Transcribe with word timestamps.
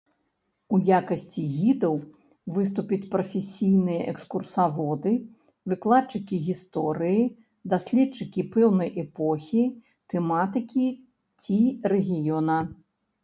У 0.75 0.77
якасці 0.99 1.41
гідаў 1.55 1.97
выступяць 2.55 3.05
прафесійныя 3.15 4.07
экскурсаводы, 4.13 5.11
выкладчыкі 5.73 6.39
гісторыі, 6.47 7.19
даследчыкі 7.75 8.45
пэўнай 8.55 8.89
эпохі, 9.03 9.63
тэматыкі 10.15 10.87
ці 11.45 11.61
рэгіёна. 11.95 12.57